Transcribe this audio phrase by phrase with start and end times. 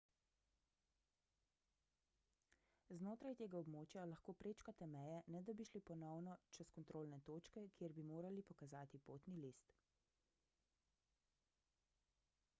[2.99, 7.95] znotraj tega območja lahko prečkate meje ne da bi šli ponovno čez kontrolne točke kjer
[7.99, 9.77] bi morali pokazati potni list